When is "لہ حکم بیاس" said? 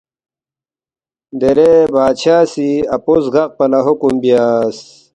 3.71-4.77